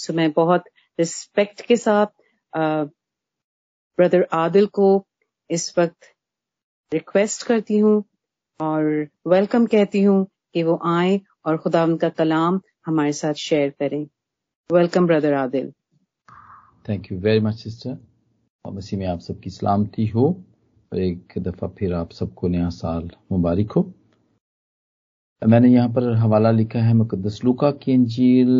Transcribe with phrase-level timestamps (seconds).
[0.00, 0.64] सो मैं बहुत
[0.98, 2.06] रिस्पेक्ट के साथ
[3.98, 4.88] ब्रदर आदिल को
[5.50, 6.14] इस वक्त
[6.92, 8.02] रिक्वेस्ट करती हूँ
[8.60, 8.84] और
[9.28, 10.24] वेलकम कहती हूँ
[10.54, 14.06] कि वो आए और खुदा उनका कलाम हमारे साथ शेयर करें।
[14.70, 15.70] Welcome brother Adil.
[16.88, 17.96] Thank you very much sister
[18.64, 20.26] और मसीह में आप सबकी सलामती हो
[20.92, 23.82] और एक दफ़ा फिर आप सबको नया साल मुबारक हो।
[25.42, 28.50] मैंने यहाँ पर हवाला लिखा है मुकदस लुका की अंजील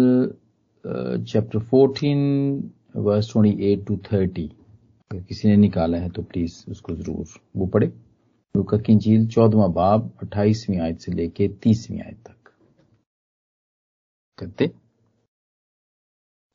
[0.84, 2.62] चैप्टर 14
[2.96, 4.48] वर्स 28 टू 30
[5.10, 7.86] अगर किसी ने निकाला है तो प्लीज़ उसको ज़रूर वो पढ़े।
[8.54, 12.52] लुका की अंजील चौदवा बाब, अट्ठाईसवीं आयत से लेके तीसवीं आयत तक।
[14.38, 14.70] करते।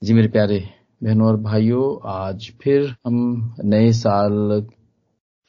[0.02, 0.60] जी मेरे प्यारे
[1.04, 4.62] बहनों और भाइयों, आज फिर हम नए साल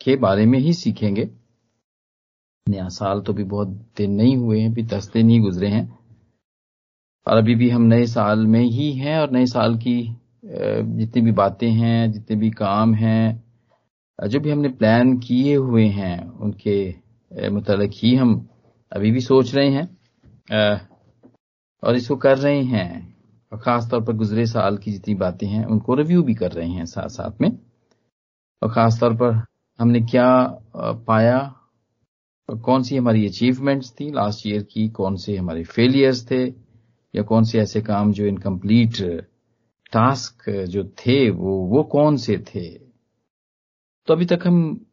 [0.00, 1.28] के बारे में ही सीखेंगे।
[2.66, 5.95] नया साल तो भी बहुत दिन नहीं हुए हैं, अभी दस दिन ही गुजरे हैं।
[7.26, 10.00] और अभी भी हम नए साल में ही हैं और नए साल की
[10.44, 13.44] जितनी भी बातें हैं, जितने भी काम हैं
[14.18, 18.34] जो भी हमने प्लान किए हुए हैं, उनके मुतलक ही हम
[18.92, 19.88] अभी भी सोच रहे हैं
[21.83, 23.16] और इसको कर रहे हैं।
[23.52, 26.68] और खास तौर पर गुजरे साल की जितनी बातें हैं, उनको रिव्यू भी कर रहे
[26.68, 27.50] हैं साथ साथ में।
[28.62, 29.42] और खास तौर पर
[29.78, 30.28] हमने क्या
[31.06, 31.38] पाया
[32.48, 34.11] कौन सी हमारी अचीवमेंट्स थी?
[34.11, 36.66] लास्ट ईयर की कौन से हमारे फेलियर्स थे?
[37.17, 38.97] या कौन से ऐसे काम जो इनकम्प्लीट
[39.92, 42.69] टास्क जो थे वो वो कौन से थे?
[44.06, 44.86] तो अभी तक हम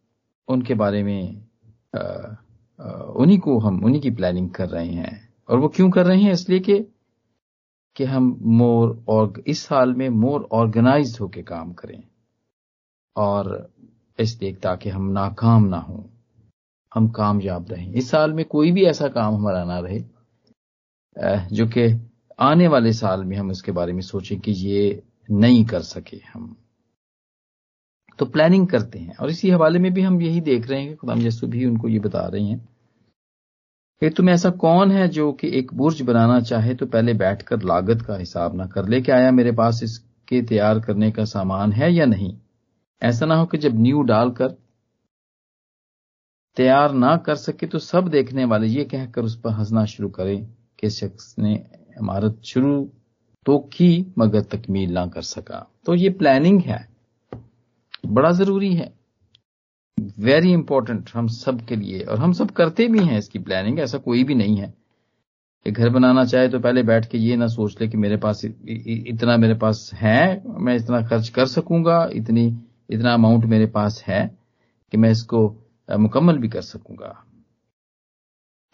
[0.48, 1.46] उनके बारे में
[3.16, 6.32] उन्हीं को हम, उन्हीं की प्लानिंग कर रहे हैं। और वो क्यों कर रहे हैं?
[6.32, 6.80] इसलिए कि
[7.96, 12.04] कि हम मोर और इस साल में मोर ऑर्गेनाइज होके काम करें।
[13.18, 13.70] और
[14.20, 16.04] इसलिए ताकि हम नाकाम ना हों।
[16.96, 20.00] हम कामयाब रहें। इस साल में कोई भी ऐसा काम हमारा ना रहे
[21.56, 25.82] जो कि आने वाले साल में हम इसके बारे में सोचें कि ये नहीं कर
[25.82, 26.56] सके हम।
[28.20, 30.96] तो प्लानिंग करते हैं। और इसी हवाले में भी हम यही देख रहे हैं कि
[30.96, 32.60] खुदाम यसु भी उनको ये बता रहे हैं
[34.02, 38.02] कि तुम ऐसा कौन है जो कि एक बुर्ज बनाना चाहे तो पहले बैठकर लागत
[38.02, 41.92] का हिसाब ना कर ले कि आया मेरे पास इसके तैयार करने का सामान है
[41.94, 42.38] या नहीं।
[43.02, 44.48] ऐसा ना हो कि जब न्यू डालकर
[46.58, 50.46] तैयार ना कर सके तो सब देखने वाले ये कहकर उस पर हंसना शुरू करें
[50.80, 51.56] कि शख्स ने
[52.02, 52.90] इमारत शुरू
[53.46, 56.90] तो की, मगर तकमील ना कर सका। तो ये प्लानिंग है।
[58.06, 58.94] बड़ा ज़रूरी है।
[60.20, 63.98] वेरी इंपॉर्टेंट हम सब के लिए, और हम सब करते भी हैं इसकी प्लानिंग ऐसा
[63.98, 64.74] कोई भी नहीं है।
[65.64, 68.46] कि घर बनाना चाहे तो पहले बैठ के ये ना सोच ले कि मेरे पास
[68.46, 72.60] इतना मेरे पास है, मैं इतना खर्च कर सकूँगा, इतनी,
[72.90, 74.38] इतना अमाउंट मेरे पास है
[74.92, 75.56] कि मैं इसको
[76.00, 77.26] मुकम्मल भी कर सकूँगा।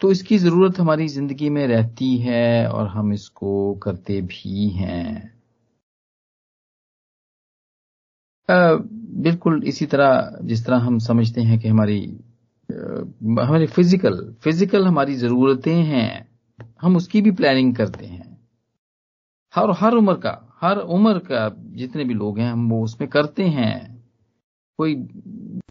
[0.01, 5.33] तो इसकी ज़रूरत हमारी ज़िंदगी में रहती है और हम इसको करते भी हैं।
[8.49, 11.99] बिल्कुल इसी तरह, जिस तरह हम समझते हैं कि हमारी
[12.69, 16.27] हमारी फ़िज़िकल फ़िज़िकल हमारी जरूरतें हैं,
[16.81, 18.37] हम उसकी भी प्लानिंग करते हैं।
[19.53, 23.43] हर हर उम्र का, हर उम्र का जितने भी लोग हैं, हम वो उसमें करते
[23.43, 23.98] हैं।
[24.79, 24.93] कोई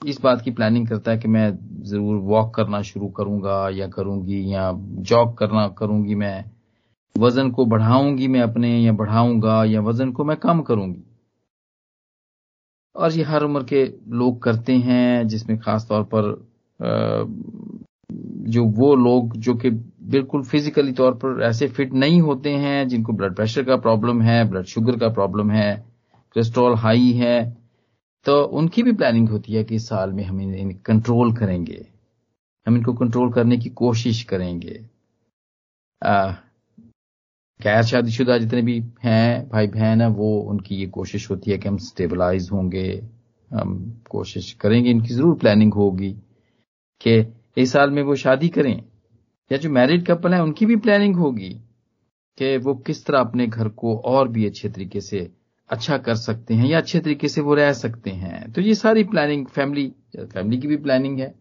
[0.07, 1.51] इस बात की प्लानिंग करता है कि मैं
[1.85, 4.71] ज़रूर वॉक करना शुरू करूँगा या करूँगी या
[5.11, 6.45] जॉग करना, करूँगी मैं,
[7.17, 11.03] वज़न को बढ़ाऊँगी मैं अपने या बढ़ाऊँगा या वज़न को मैं कम करूँगी।
[12.97, 16.33] और ये हर उम्र के लोग करते हैं, जिसमें खास तौर पर
[18.49, 19.71] जो वो लोग जो कि
[20.11, 24.45] बिल्कुल फिजिकली तौर पर ऐसे फिट नहीं होते हैं, जिनको ब्लड प्रेशर का प्रॉब्लम है
[24.51, 27.37] ब्लड शुगर का प्रॉब्लम है कोलेस्ट्रॉल हाई है
[28.27, 31.85] तो उनकी भी प्लानिंग होती है कि इस साल में हम इन्हें कंट्रोल करेंगे।
[32.67, 34.81] हम इनको कंट्रोल करने की कोशिश करेंगे।
[37.61, 41.69] गैर शादीशुदा जितने भी हैं भाई बहन है, वो उनकी ये कोशिश होती है कि
[41.69, 42.89] हम स्टेबलाइज होंगे।
[43.51, 46.11] हम कोशिश करेंगे, इनकी ज़रूर प्लानिंग होगी
[47.01, 48.77] कि इस साल में वो शादी करें।
[49.51, 51.51] या जो मैरिड कपल है, उनकी भी प्लानिंग होगी
[52.39, 55.31] कि वो किस तरह अपने घर को और भी अच्छे तरीके से
[55.71, 59.05] अच्छा कर सकते हैं या अच्छे तरीके से वो रह सकते हैं। तो ये सारी
[59.05, 61.35] प्लानिंग फैमिली फैमिली की भी प्लानिंग है।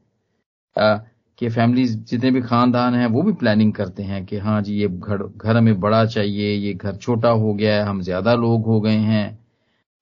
[0.75, 0.97] आ,
[1.37, 4.87] कि फैमिली जितने भी खानदान हैं वो भी प्लानिंग करते हैं कि हाँ जी ये
[4.87, 8.81] घर घर हमें बड़ा चाहिए ये घर छोटा हो गया है हम ज़्यादा लोग हो
[8.81, 9.39] गए हैं।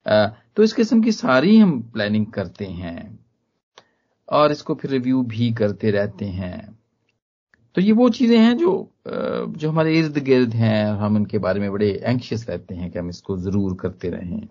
[0.05, 0.25] आ,
[0.55, 3.19] तो इस किस्म की सारी हम प्लानिंग करते हैं।
[4.29, 6.74] और इसको फिर रिव्यू भी करते रहते हैं।
[7.75, 8.71] तो ये वो चीज़ें हैं जो
[9.07, 13.09] जो हमारे इर्द गिर्द हैं हम उनके बारे में बड़े एंक्शियस रहते हैं कि हम
[13.09, 14.47] इसको ज़रूर करते रहें।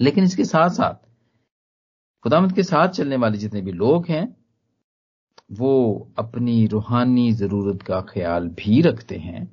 [0.00, 0.94] लेकिन इसके साथ साथ
[2.24, 4.36] खुदामद के साथ चलने वाले जितने भी लोग हैं,
[5.52, 9.50] वो अपनी रूहानी ज़रूरत का ख्याल भी रखते हैं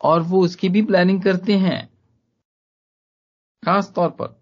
[0.00, 1.88] और वो उसकी भी प्लानिंग करते हैं।
[3.62, 4.36] खास तौर पर,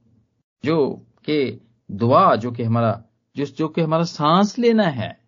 [0.65, 3.03] जो कि दुआ, जो कि हमारा,
[3.37, 5.24] जो जो कि हमारा सांस लेना है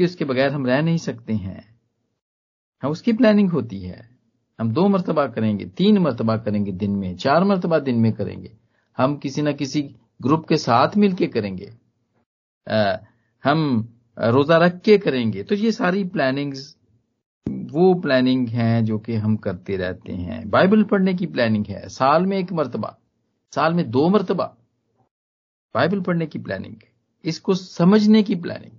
[0.00, 1.80] कि उसके बगैर हम रह नहीं सकते हैं।
[2.82, 4.10] हम उसकी प्लानिंग होती है।
[4.60, 8.52] हम दो मरतबा करेंगे तीन मरतबा करेंगे दिन में चार मरतबा दिन में करेंगे।
[8.98, 9.82] हम किसी ना किसी
[10.22, 11.72] ग्रुप के साथ मिलके करेंगे।
[12.70, 12.96] आ,
[13.44, 13.88] हम
[14.18, 16.76] रोजा रख के करेंगे। तो ये सारी प्लानिंग्स
[17.48, 22.26] वो प्लानिंग है जो कि हम करते रहते हैं। बाइबल पढ़ने की प्लानिंग है। साल
[22.26, 22.98] में एक मरतबा
[23.54, 24.56] साल में दो मरतबा।
[25.74, 26.76] बाइबल पढ़ने की प्लानिंग
[27.24, 28.72] इसको समझने की प्लानिंग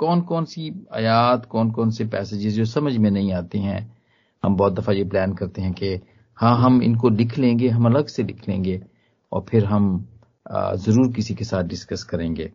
[0.00, 3.80] कौन कौन सी आयात कौन कौन से पैसेजेस जो समझ में नहीं आते हैं?
[4.42, 5.98] हम बहुत दफ़ा ये प्लान करते हैं कि
[6.38, 8.80] हाँ हम इनको लिख लेंगे, हम अलग से लिख लेंगे,
[9.32, 10.06] और फिर हम
[10.76, 12.50] ज़रूर किसी के साथ डिस्कस करेंगे,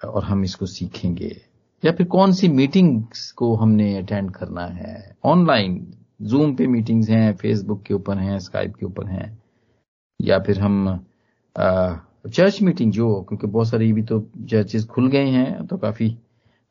[0.00, 1.36] और हम इसको सीखेंगे।
[1.82, 5.16] या फिर कौन सी मीटिंग्स को हमने अटेंड करना है?
[5.24, 5.86] ऑनलाइन
[6.22, 9.38] जूम पे मीटिंग्स हैं फेसबुक के ऊपर हैं स्काइप के ऊपर हैं,
[10.20, 11.04] या फिर हम
[11.56, 16.16] चर्च मीटिंग जो, क्योंकि बहुत सारी भी तो चर्चेज खुल गए हैं तो काफ़ी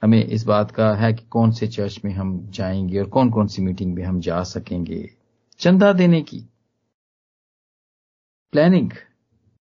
[0.02, 3.48] हमें इस बात का है कि कौन से चर्च में हम जाएँगे और कौन कौन
[3.48, 5.10] सी मीटिंग में हम जा सकेंगे।
[5.60, 6.40] चंदा देने की।
[8.52, 8.92] प्लानिंग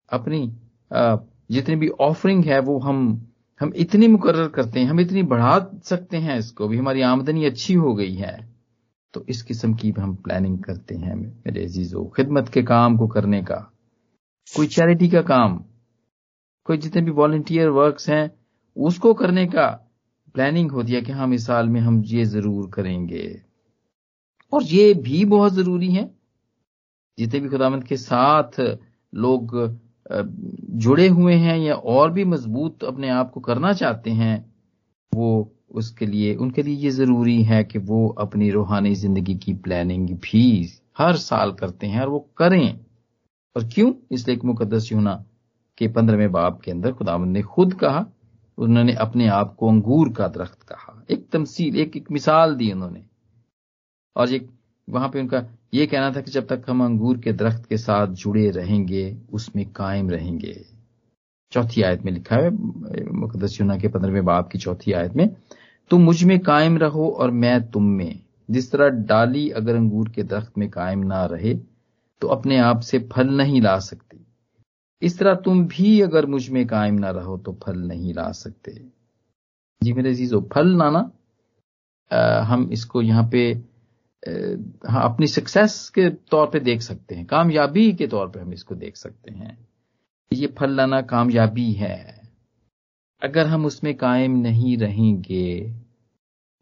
[0.10, 0.58] अपनी
[1.52, 3.28] जितनी भी ऑफरिंग है वो हम
[3.62, 7.74] हम इतनी मुकर्र करते हैं, हम इतनी बढ़ा सकते हैं इसको, भी हमारी आमदनी अच्छी
[7.74, 8.50] हो गई है।
[9.14, 13.08] तो इस किस्म की भी हम प्लानिंग करते हैं, मेरे अजीजों, खिदमत के काम को
[13.08, 13.72] करने का।
[14.56, 15.64] कोई चैरिटी का काम,
[16.66, 18.32] कोई जितने भी वॉल्टियर वर्क्स हैं,
[18.78, 19.91] उसको करने का।
[20.36, 23.42] प्लानिंग होती है कि हम इस साल में हम ये ज़रूर करेंगे।
[24.54, 26.10] और ये भी बहुत ज़रूरी है।
[27.18, 28.60] जितने भी खुदामंद के साथ
[29.14, 29.56] लोग
[30.12, 34.54] जुड़े हुए हैं या और भी मज़बूत अपने आप को करना चाहते हैं,
[35.12, 40.10] वो उसके लिए, उनके लिए ये ज़रूरी है कि वो अपनी रूहानी ज़िंदगी की प्लानिंग
[40.24, 42.80] भी हर साल करते हैं और वो करें।
[43.56, 43.94] और क्यों?
[44.12, 45.14] इसलिए एक मुकदस यूना
[45.78, 48.06] के पंद्रहवें बाप के अंदर खुदावंद ने खुद कहा
[48.62, 53.04] उन्होंने अपने आप को अंगूर का दरख्त कहा। एक तमसील एक, एक मिसाल दी उन्होंने।
[54.16, 54.50] और एक
[54.88, 55.44] वहाँ पे उनका
[55.74, 59.66] ये कहना था कि जब तक हम अंगूर के दरख्त के साथ जुड़े रहेंगे उसमें
[59.72, 60.54] कायम रहेंगे।
[61.52, 62.50] चौथी आयत में लिखा है
[63.14, 65.36] मुकदस यूना के पंद्रहवें बाब की चौथी आयत में
[65.90, 68.20] तुम मुझमें कायम रहो और मैं तुम में।
[68.52, 71.54] जिस तरह डाली अगर अंगूर के दरख्त में कायम ना रहे
[72.22, 74.26] तो अपने आप से फल नहीं ला सकती।
[75.02, 78.72] इस तरह तुम भी अगर मुझमें कायम ना रहो तो फल नहीं ला सकते।
[79.82, 81.12] जी मेरे चीज़ों फल लाना
[82.46, 83.44] हम इसको यहाँ पे
[84.90, 88.76] हाँ अपनी सक्सेस के तौर पे देख सकते हैं। कामयाबी के तौर पे हम इसको
[88.76, 89.58] देख सकते हैं।
[90.32, 92.22] ये फल लाना कामयाबी है।
[93.22, 95.60] अगर हम उसमें कायम नहीं रहेंगे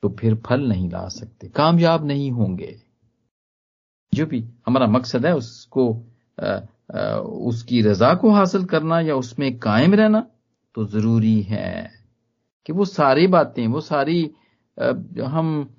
[0.03, 2.75] तो फिर फल नहीं ला सकते। कामयाब नहीं होंगे।
[4.13, 5.91] जो भी हमारा मकसद है उसको
[6.89, 10.19] उसकी रजा को हासिल करना या उसमें कायम रहना
[10.75, 11.91] तो ज़रूरी है
[12.65, 14.31] कि वो सारी बातें, वो सारी
[14.77, 15.69] हम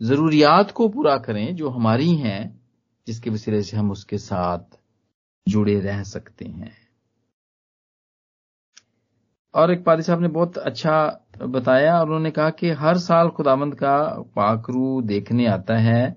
[0.00, 2.60] जरूरियात को पूरा करें जो हमारी हैं,
[3.06, 4.78] जिसके वसीले से हम उसके साथ
[5.46, 6.76] जुड़े रह सकते हैं।
[9.54, 13.74] और एक पादी साहब ने बहुत अच्छा बताया और उन्होंने कहा कि हर साल खुदामंद
[13.74, 13.96] का
[14.36, 16.16] पाकरू देखने आता है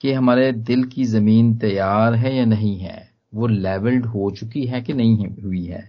[0.00, 4.80] कि हमारे दिल की ज़मीन तैयार है या नहीं है। वो लेवल्ड हो चुकी है
[4.82, 5.88] कि नहीं हुई है।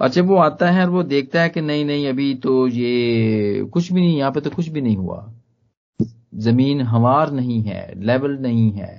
[0.00, 3.64] और जब वो आता है और वो देखता है कि नहीं नहीं, अभी तो ये
[3.64, 5.32] कुछ भी नहीं, यहाँ पे तो कुछ भी नहीं हुआ।
[6.34, 8.90] ज़मीन हमार नहीं है लेवल नहीं है।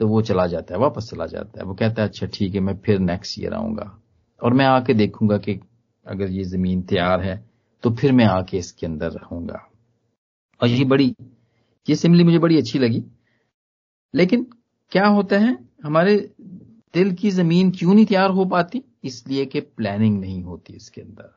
[0.00, 2.60] तो वो चला जाता है, वापस चला जाता है। वो कहता है अच्छा ठीक है,
[2.60, 3.90] मैं फिर नेक्स्ट ईयर आऊँगा।
[4.40, 5.60] और मैं आके देखूँगा कि
[6.06, 7.36] अगर ये ज़मीन तैयार है
[7.84, 9.58] तो फिर मैं आके इसके अंदर रहूँगा।
[10.60, 11.14] और ये बड़ी,
[11.86, 13.02] ये सिमली मुझे बड़ी अच्छी लगी।
[14.14, 14.46] लेकिन
[14.92, 16.16] क्या होता है, हमारे
[16.94, 18.84] दिल की ज़मीन क्यों नहीं तैयार हो पाती?
[19.04, 21.34] इसलिए कि प्लानिंग नहीं होती इसके अंदर।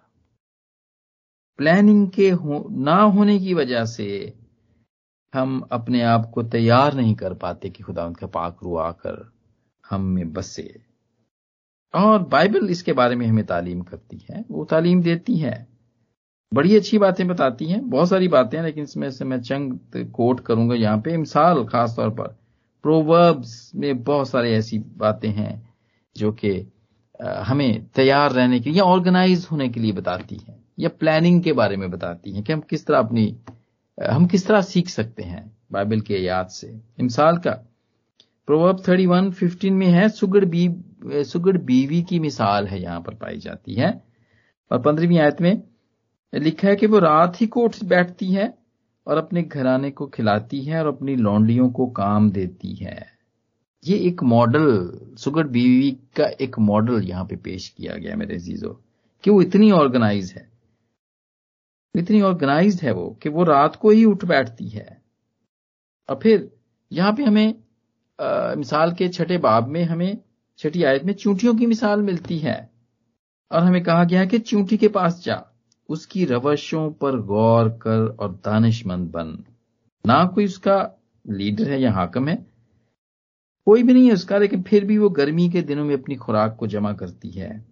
[1.58, 4.34] प्लानिंग के हो, ना होने की वजह से
[5.34, 9.34] हम अपने आप को तैयार नहीं कर पाते कि खुदा उनका पाक रू आकर
[9.90, 10.82] हम में बसे।
[11.96, 15.68] और बाइबल इसके बारे में हमें तालीम करती है। वो तालीम देती है।
[16.54, 20.76] बड़ी अच्छी बातें बताती हैं। बहुत सारी बातें लेकिन इसमें से मैं चंग कोट करूँगा
[20.76, 22.37] यहाँ पे। मिसाल खास तौर पर
[22.88, 25.54] प्रोवर्ब्स में बहुत सारी ऐसी बातें हैं
[26.16, 26.52] जो कि
[27.22, 31.54] हमें तैयार रहने के लिए या ऑर्गेनाइज होने के लिए बताती हैं या प्लानिंग के
[31.54, 33.26] बारे में बताती हैं कि हम किस तरह अपनी
[33.98, 36.68] हम किस तरह सीख सकते हैं बाइबल के याद से।
[37.02, 37.52] मिसाल का
[38.48, 40.70] प्रोवर्ब थर्टी वन फिफ्टीन में है, सुगड़ बी
[41.26, 43.92] सुगड़ बीवी की मिसाल है यहाँ पर पाई जाती है।
[44.72, 45.62] और पंद्रहवीं आयत में
[46.34, 48.54] लिखा है कि वो रात ही को उठ बैठती है
[49.08, 53.06] और अपने घराने को खिलाती है और अपनी लौंडियों को काम देती है।
[53.86, 58.74] ये एक मॉडल सुगर बीवी का एक मॉडल यहाँ पे पेश किया गया मेरे चीज़ों
[59.24, 60.52] कि वो इतनी ऑर्गेनाइज है।
[61.96, 65.02] इतनी ऑर्गेनाइज है वो कि वो रात को ही उठ बैठती है।
[66.10, 66.52] और फिर
[66.92, 67.64] यहाँ पे हमें
[68.22, 70.18] आ, मिसाल के छठे बाब में हमें
[70.58, 72.70] छठी आयत में चूंटियों की मिसाल मिलती है।
[73.52, 75.57] और हमें कहा गया है कि चूंटी के पास जा।
[75.90, 79.44] उसकी रवशों पर गौर कर और दानिशमंद बन।
[80.06, 82.46] ना कोई उसका लीडर है या हाकम है।
[83.66, 86.56] कोई भी नहीं है उसका, लेकिन फिर भी वो गर्मी के दिनों में अपनी खुराक
[86.60, 87.66] को जमा करती है।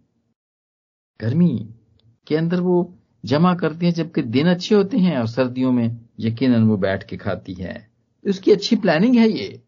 [1.22, 1.74] गर्मी
[2.28, 6.64] के अंदर वो जमा करती है जबकि दिन अच्छे होते हैं और सर्दियों में यकीनन
[6.64, 7.92] वो बैठ के खाती है।
[8.26, 9.64] उसकी अच्छी प्लानिंग है ये,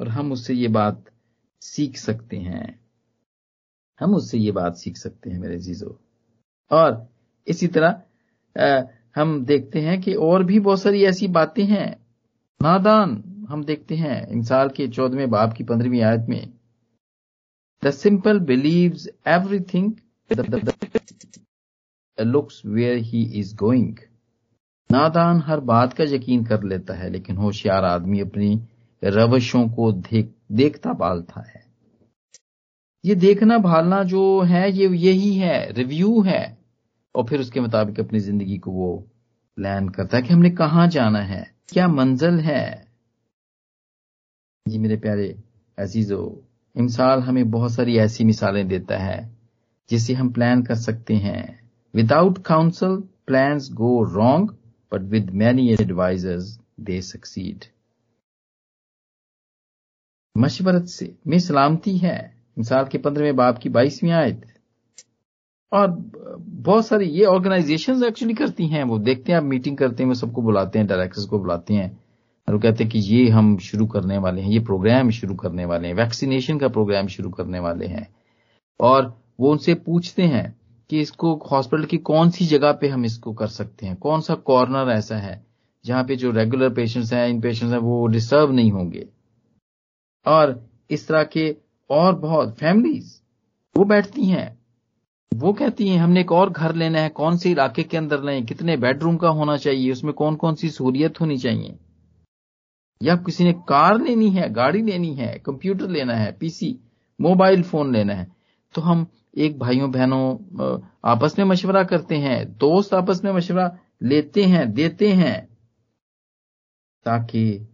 [0.00, 1.04] और हम उससे ये बात
[1.60, 2.80] सीख सकते हैं।
[4.00, 6.00] हम उससे ये बात सीख सकते हैं मेरे जीजो
[6.70, 7.09] और
[7.50, 11.96] इसी तरह हम देखते हैं कि और भी बहुत सारी ऐसी बातें हैं।
[12.60, 16.52] नादान हम देखते हैं इंसाल के चौदहवें बाप की पंद्रहवीं आयत में।
[17.82, 19.92] The simple believes everything
[22.18, 23.96] looks where he is going
[24.90, 28.60] नादान हर बात का यकीन कर लेता है लेकिन होशियार आदमी अपनी
[29.02, 31.64] रवशों को देख, देखता पालता है।
[33.04, 36.59] ये देखना भालना जो है ये यही है रिव्यू है।
[37.14, 38.96] और फिर उसके मुताबिक अपनी ज़िंदगी को वो
[39.58, 42.88] प्लान करता है कि हमने कहा जाना है, क्या मंजिल है।
[44.66, 45.28] जी मेरे प्यारे
[45.78, 46.20] अजीजो
[46.76, 49.18] इमसाल हमें बहुत सारी ऐसी मिसालें देता है
[49.90, 51.60] जिसे हम प्लान कर सकते हैं।
[51.94, 54.50] Without council plan go wrong
[54.92, 57.64] but with many advisers they succeed
[60.36, 62.18] मशवरत से, में सलामती है।
[62.58, 64.44] मिसाल के पंद्रहवें बाप की बाईसवीं आयत।
[65.72, 70.08] और बहुत सारी ये ऑर्गेनाइजेशन एक्चुअली करती हैं, वो देखते हैं, आप मीटिंग करते हैं,
[70.08, 72.00] वो सबको बुलाते हैं डायरेक्टर्स को बुलाते हैं,
[72.48, 75.64] और वो कहते हैं कि ये हम शुरू करने वाले हैं, ये प्रोग्राम शुरू करने
[75.64, 78.14] वाले हैं वैक्सीनेशन का प्रोग्राम शुरू करने वाले हैं।
[78.80, 80.60] और वो उनसे पूछते हैं
[80.90, 84.34] कि इसको हॉस्पिटल की कौन सी जगह पे हम इसको कर सकते हैं, कौन सा
[84.34, 85.46] कॉर्नर ऐसा है,
[85.84, 89.08] जहाँ पे जो रेगुलर पेशेंट्स हैं, इन पेशेंट्स हैं, वो डिस्टर्ब नहीं होंगे।
[90.26, 91.56] और इस तरह के
[91.90, 93.20] और बहुत फैमिलीज़
[93.76, 94.59] वो बैठती हैं
[95.32, 98.44] वो कहती हैं, हमने एक और घर लेना है, कौन से इलाके के अंदर लें?
[98.46, 99.92] कितने बेडरूम का होना चाहिए?
[99.92, 101.78] उसमें कौन कौन सी सहूलियत होनी चाहिए?
[103.02, 106.76] या किसी ने कार लेनी है, गाड़ी लेनी है कंप्यूटर लेना है पीसी
[107.20, 108.26] मोबाइल फ़ोन लेना है
[108.74, 109.06] तो हम
[109.36, 113.70] एक भाइयों बहनों आपस में मशवरा करते हैं, दोस्त आपस में मशवरा
[114.02, 115.48] लेते हैं, देते हैं,
[117.04, 117.66] ताकि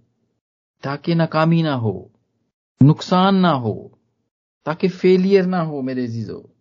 [0.82, 2.10] ताकि नाकामी ना हो,
[2.82, 3.98] नुकसान ना हो,
[4.66, 6.55] ताकि फेलियर ना हो मेरे जीजो।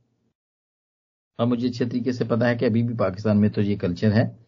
[1.39, 4.11] और मुझे अच्छे तरीके से पता है कि अभी भी पाकिस्तान में तो ये कल्चर
[4.11, 4.39] है।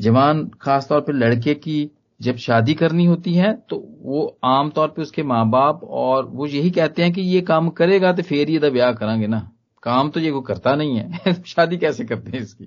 [0.00, 1.90] जवान खासतौर पर लड़के की
[2.20, 6.70] जब शादी करनी होती है तो वो आमतौर पे उसके माँ बाप और वो यही
[6.70, 9.50] कहते हैं कि ये काम करेगा तो फिर ये ब्याह करांगे ना।
[9.82, 12.64] काम तो ये को करता नहीं है। शादी कैसे करते हैं इसकी?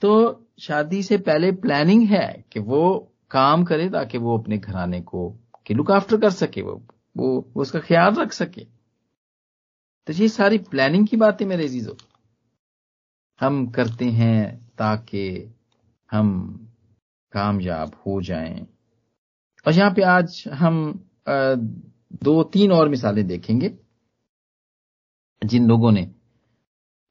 [0.00, 5.36] तो शादी से पहले प्लानिंग है कि वो काम करे ताकि वो अपने घराने को
[5.66, 6.82] कि लुक आफ्टर कर सके वो,
[7.16, 8.77] वो उसका ख्याल रख सके।
[10.08, 11.94] तो ये सारी प्लानिंग की बातें मेरे अजीजों
[13.40, 15.24] हम करते हैं ताकि
[16.10, 16.28] हम
[17.32, 18.66] कामयाब हो जाएँ।
[19.66, 20.78] और यहाँ पे आज हम
[21.28, 23.70] दो, तीन और मिसालें देखेंगे।
[25.42, 26.10] जिन लोगों ने,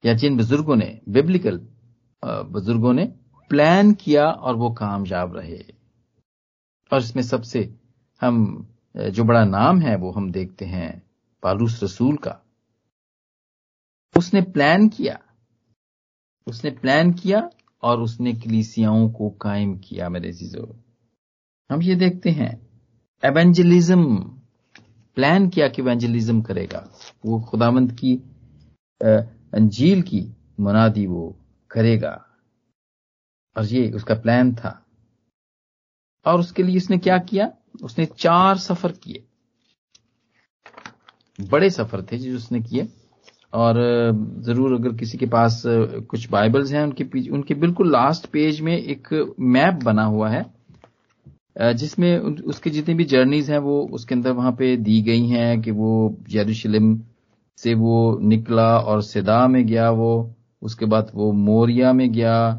[0.04, 1.60] या जिन बुज़ुर्गों ने बिब्लिकल
[2.24, 3.06] बुज़ुर्गों ने
[3.52, 5.62] प्लान किया और वो कामयाब रहे।
[6.92, 7.64] और इसमें सबसे
[8.22, 11.02] हम जो बड़ा नाम है वो हम देखते हैं,
[11.44, 12.42] पालूस रसूल का।
[14.16, 15.20] उसने प्लान किया।
[16.48, 17.50] उसने प्लान किया
[17.84, 20.66] और उसने कलीसियाओं को कायम किया मेरे चीज़ों
[21.72, 22.52] हम ये देखते हैं
[23.24, 24.18] एवेंजलिज्म
[25.18, 26.88] प्लान किया कि एवेंजलिज्म करेगा।
[27.26, 28.16] वो खुदामंद की
[29.04, 31.36] अंजील की मुनादी वो
[31.72, 32.26] करेगा।
[33.58, 34.86] और ये उसका प्लान था।
[36.26, 37.52] और उसके लिए उसने क्या किया?
[37.84, 39.24] उसने चार सफ़र किए।
[41.42, 42.88] बड़े सफ़र थे जो उसने किए।
[43.54, 43.76] और
[44.46, 49.08] ज़रूर अगर किसी के पास कुछ बाइबल्स हैं, उनके उनके बिल्कुल लास्ट पेज में एक
[49.40, 50.46] मैप बना हुआ है
[51.76, 55.72] जिसमें उसके जितनी भी जर्नीज हैं वो उसके अंदर वहाँ पे दी गई हैं कि
[55.72, 55.94] वो
[56.32, 57.00] यरूशलेम
[57.58, 62.54] से वो निकला और सिदा में गया वो, उसके बाद वो मोरिया में गया,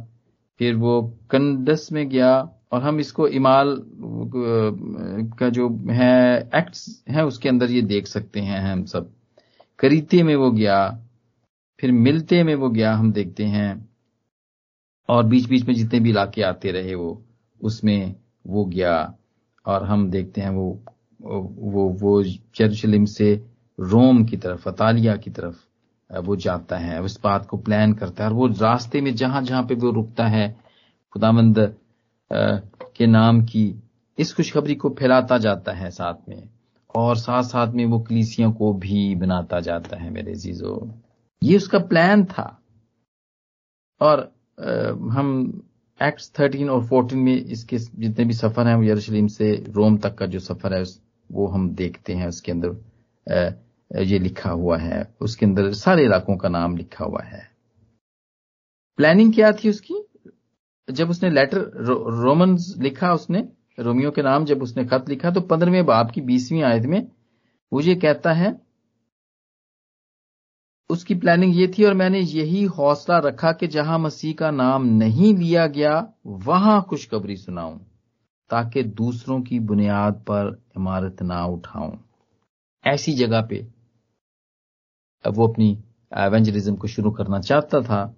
[0.61, 2.31] फिर वो कंडस में गया,
[2.73, 3.77] और हम इसको इमाल
[5.39, 9.11] का जो है, एक्ट्स है उसके अंदर ये देख सकते हैं हम सब।
[9.79, 10.79] करीते में वो गया,
[11.81, 13.89] फिर मिलते में वो गया, हम देखते हैं।
[15.09, 17.23] और बीच बीच में जितने भी इलाके आते रहे वो,
[17.61, 18.15] उसमें
[18.47, 19.15] वो गया
[19.67, 20.79] और हम देखते हैं वो
[21.21, 22.23] वो वो
[22.61, 23.35] यरूशलेम से
[23.79, 25.65] रोम की तरफ़, अतालिया की तरफ़
[26.11, 29.63] वो जाता है, उस बात को प्लान करता है और वो रास्ते में जहाँ जहाँ
[29.63, 30.49] पे वो रुकता है
[31.13, 31.59] खुदामंद
[32.97, 33.75] के नाम की,
[34.19, 36.49] इस खुशखबरी को फैलाता जाता है साथ में।
[36.95, 40.75] और साथ साथ में वो कलीसियों को भी बनाता जाता है मेरे जीजो
[41.43, 42.47] ये उसका प्लान था।
[44.01, 44.21] और
[44.59, 44.71] आ,
[45.13, 45.63] हम
[46.01, 50.27] एक्ट थर्टीन और फोर्टीन में इसके जितने भी सफ़र हैं यरूशलेम से रोम तक का
[50.27, 50.83] जो सफ़र है
[51.31, 56.49] वो हम देखते हैं उसके अंदर ये लिखा हुआ है। उसके अंदर सारे इलाकों का
[56.49, 57.43] नाम लिखा हुआ है।
[58.99, 59.95] प्लानिंग क्या थी उसकी?
[60.89, 63.49] जब उसने लेटर रो, रोमन्स लिखा उसने
[63.79, 67.07] रोमियो के नाम जब उसने खत लिखा तो पंद्रहवें बाप की बीसवीं आयत में
[67.73, 68.61] वो ये कहता है,
[70.91, 75.35] उसकी प्लानिंग ये थी और मैंने यही हौसला रखा कि जहाँ मसीह का नाम नहीं
[75.37, 77.79] लिया गया, वहाँ खुशखबरी सुनाऊं,
[78.51, 81.93] ताकि दूसरों की बुनियाद पर इमारत ना उठाऊं।
[82.85, 83.67] ऐसी जगह पे
[85.25, 85.71] वो अपनी
[86.13, 88.15] एवेंजलिज्म को शुरू करना चाहता था,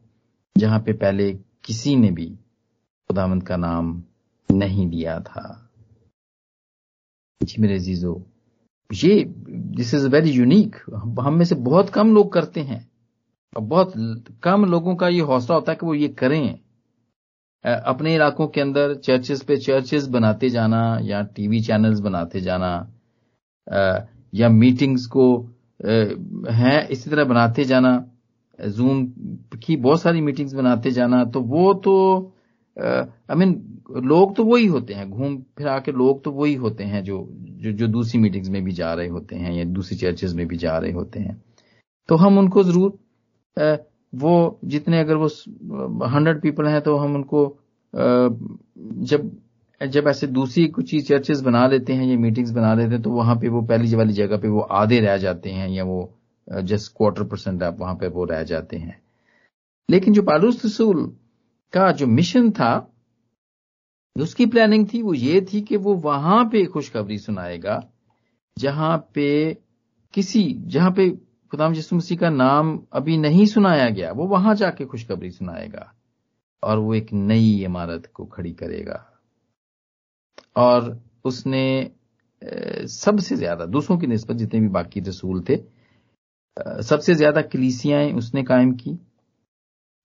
[0.56, 1.32] जहाँ पे पहले
[1.64, 2.26] किसी ने भी
[3.10, 4.02] खुदामंद का नाम
[4.52, 5.44] नहीं दिया था।
[7.40, 8.22] जी मेरे जीजो
[8.90, 10.76] ये दिस इज़ वेरी यूनिक
[11.20, 12.88] हम में से बहुत कम लोग करते हैं।
[13.56, 13.92] और बहुत
[14.42, 16.58] कम लोगों का ये हौसला होता है कि वो ये करें।
[17.64, 22.72] अपने इलाकों के अंदर चर्चेस पे चर्चेस बनाते जाना, या टीवी चैनल्स बनाते जाना
[24.34, 25.26] या मीटिंग्स को
[25.82, 27.92] हैं, इसी तरह बनाते जाना
[28.58, 29.04] जूम
[29.62, 31.94] की बहुत सारी मीटिंग्स बनाते जाना तो वो तो
[32.76, 33.52] आई मीन
[33.96, 37.28] लोग तो वही होते हैं, घूम फिरा के लोग तो वही होते हैं जो
[37.60, 40.56] जो जो दूसरी मीटिंग्स में भी जा रहे होते हैं या दूसरी चर्चेज में भी
[40.56, 41.42] जा रहे होते हैं।
[42.08, 42.98] तो हम उनको ज़रूर
[44.12, 45.26] वो जितने अगर वो
[46.06, 47.44] हंड्रेड पीपल हैं तो हम उनको
[49.04, 49.30] जब
[49.80, 53.36] जब ऐसे दूसरी कुछ चर्चेज बना लेते हैं या मीटिंग्स बना लेते हैं तो वहाँ
[53.36, 56.10] पे वो पहली वाली जगह पे वो आधे रह जाते हैं या वो
[56.48, 59.00] जस्ट क्वार्टर परसेंट आप वहाँ पे वो रह जाते हैं।
[59.88, 61.04] लेकिन जो पालूस रसूल
[61.72, 62.89] का जो मिशन था
[64.16, 67.82] उसकी प्लानिंग थी, वो ये थी कि वो वहाँ पे खुशखबरी सुनाएगा,
[68.56, 69.54] जहाँ पे
[70.14, 71.08] किसी, जहाँ पे
[71.52, 75.92] खुदाम यसु मसीह का नाम अभी नहीं सुनाया गया, वो वहाँ जाके खुशखबरी सुनाएगा
[76.62, 79.06] और वो एक नई इमारत को खड़ी करेगा।
[80.56, 81.90] और उसने
[82.88, 85.56] सबसे ज़्यादा, दूसरों की नस्बत जितने भी बाकी रसूल थे
[86.82, 88.98] सबसे ज़्यादा कलीसियाएँ उसने कायम की।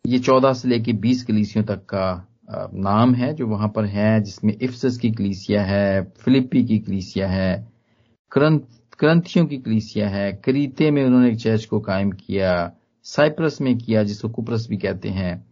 [0.06, 2.06] ये चौदह से लेके बीस कलीसियों तक का
[2.51, 7.75] नाम है जो वहाँ पर है, जिसमें इफ्सस की कलीसिया है फिलिपी की कलीसिया है
[8.31, 12.71] क्रंथियों की कलीसिया है, करीते में उन्होंने एक चर्च को कायम किया,
[13.03, 15.45] साइप्रस में किया, जिसको कुप्रस भी कहते हैं।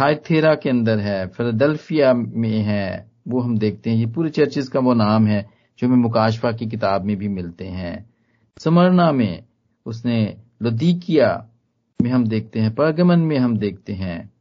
[0.00, 4.80] थाइथेरा के अंदर है, फिलाडेल्फिया में है, वो हम देखते हैं। ये पूरे चर्चेज का
[4.80, 8.10] वो नाम है, जो हमें मुकाशफा की किताब में भी मिलते हैं।
[8.58, 9.44] समरना में
[9.86, 11.48] उसने लदीकिया
[12.02, 14.32] में हम देखते हैं, परगमन में हम देखते हैं।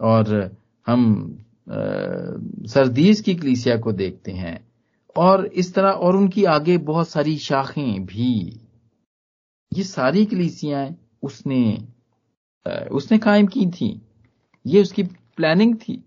[0.00, 0.56] और
[0.90, 1.38] हम
[2.66, 4.58] सरदीस की कलीसिया को देखते हैं
[5.16, 8.32] और इस तरह और उनकी आगे बहुत सारी शाखें भी।
[9.72, 10.88] ये सारी कलीसियाँ
[11.22, 11.62] उसने
[12.92, 14.00] उसने कायम की थी।
[14.66, 15.02] ये उसकी
[15.36, 16.04] प्लानिंग थी।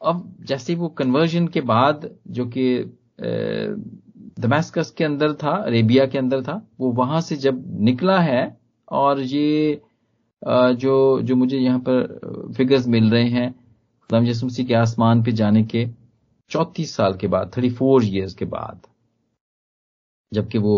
[0.00, 2.64] अब जैसे वो कन्वर्जन के बाद जो कि
[4.40, 9.20] दमस्कस के अंदर था, अरेबिया के अंदर था, वो वहाँ से जब निकला है और
[9.20, 9.80] ये
[10.42, 15.62] जो जो मुझे यहाँ पर फिगर्स मिल रहे हैं खुदाम यसुमसी के आसमान पे जाने
[15.64, 15.86] के
[16.50, 18.80] चौतीस साल के बाद थर्टी फोर ईयर्स के बाद,
[20.32, 20.74] जबकि वो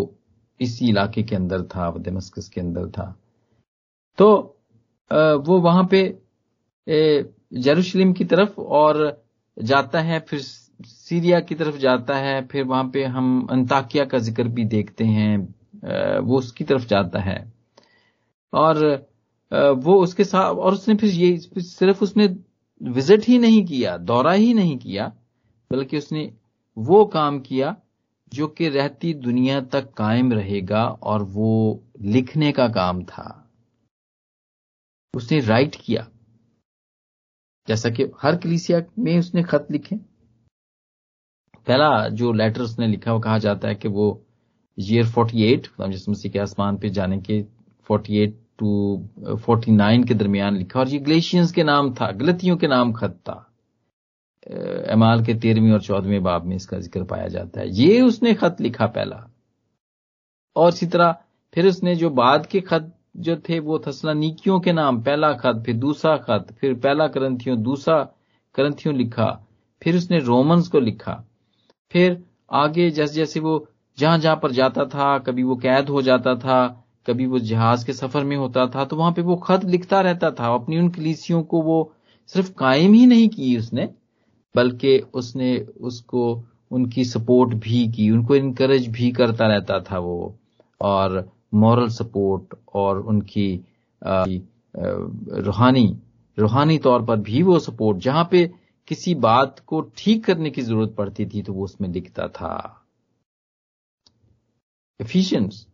[0.59, 3.15] इसी इलाके के अंदर था दमस्कस के अंदर था।
[4.17, 4.31] तो
[5.11, 6.01] वो वहाँ पे
[6.87, 9.23] जेरूशलेम की तरफ़ और
[9.57, 14.47] जाता है, फिर सीरिया की तरफ़ जाता है, फिर वहाँ पे हम अंताकिया का ज़िक्र
[14.49, 15.37] भी देखते हैं
[16.19, 17.39] वो उसकी तरफ़ जाता है।
[18.53, 19.08] और
[19.51, 22.27] वो उसके साथ, और उसने फिर ये, सिर्फ़ उसने
[22.81, 25.07] विज़िट ही नहीं किया, दौरा ही नहीं किया,
[25.71, 26.31] बल्कि उसने
[26.77, 27.75] वो काम किया
[28.33, 33.51] जो कि रहती दुनिया तक कायम रहेगा और वो लिखने का काम था।
[35.13, 36.07] उसने राइट किया।
[37.67, 39.95] जैसा कि हर कलीसिया में उसने खत लिखे।
[41.67, 44.25] पहला जो लेटर उसने लिखा, वो कहा जाता है कि वो
[44.77, 47.41] ईयर 48 जिस मसीह के आसमान पे जाने के
[47.89, 52.67] 48 टू फोर्टी नाइन के दरमियान लिखा और ये ग्लेशियंस के नाम था, गलतियों के
[52.67, 53.45] नाम खत था।
[54.91, 58.61] अमाल के तेरहवीं और चौदहवें बाब में इसका ज़िक्र पाया जाता है। ये उसने खत
[58.61, 59.25] लिखा पहला।
[60.55, 61.15] और इसी तरह,
[61.53, 65.75] फिर उसने जो बाद के खत जो थे, वो नीकियों के नाम, पहला खत, फिर
[65.75, 68.01] दूसरा खत, फिर पहला करंथियों दूसरा
[68.55, 69.45] करंथियों लिखा,
[69.81, 71.23] फिर उसने रोमन्स को लिखा।
[71.91, 73.67] फिर आगे जैसे जैसे वो
[73.97, 77.93] जहाँ जहाँ पर जाता था, कभी वो कैद हो जाता था कभी वो जहाज़ के
[77.93, 81.41] सफ़र में होता था तो वहाँ पे वो खत लिखता रहता था। अपनी उन कलीसियों
[81.43, 81.79] को वो
[82.29, 83.89] सिर्फ़ कायम ही नहीं की उसने,
[84.55, 86.23] बल्कि उसने उसको
[86.71, 90.35] उनकी सपोर्ट भी की, उनको इनकरेज भी करता रहता था वो,
[90.81, 93.49] और मॉरल सपोर्ट और उनकी
[94.75, 95.87] रूहानी
[96.37, 98.45] रूहानी तौर पर भी वो सपोर्ट जहाँ पे
[98.87, 102.53] किसी बात को ठीक करने की ज़रूरत पड़ती थी तो वो उसमें लिखता था।
[104.99, 105.65] एफिशियंस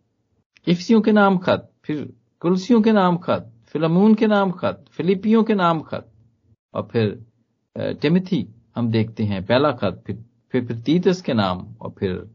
[0.67, 5.53] इफ्सियों के नाम खत, फिर कुलसियों के नाम खत फिलमून के नाम खत, फिलिपियों के
[5.53, 6.11] नाम खत,
[6.73, 7.25] और फिर
[8.01, 12.29] टिमिथी हम देखते हैं, पहला खत, फिर फिर फिर तीतस के नाम, और फिर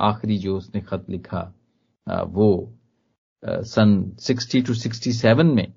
[0.00, 1.52] आखिरी जो उसने खत लिखा
[2.08, 2.72] वो
[3.44, 5.72] सन 60 टू 67 में,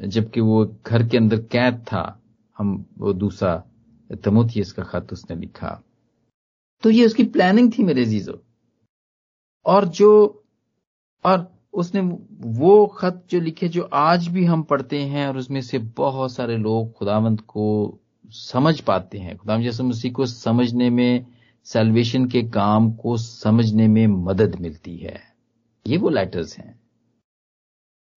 [0.00, 2.22] जबकि वो घर के अंदर कैद था,
[2.58, 3.64] हम, वो दूसरा
[4.24, 5.82] तमोथियस का खत उसने लिखा।
[6.82, 8.42] तो ये उसकी प्लानिंग थी मेरे जीजो।
[9.66, 10.37] और जो
[11.24, 12.00] और उसने
[12.40, 16.56] वो खत जो लिखे, जो आज भी हम पढ़ते हैं, और उसमें से बहुत सारे
[16.56, 17.98] लोग खुदावंत को
[18.30, 21.26] समझ पाते हैं। खुदाम जैसे मसीह को समझने में
[21.64, 25.20] सेल्वेशन के काम को समझने में मदद मिलती है।
[25.86, 26.80] ये वो लेटर्स हैं।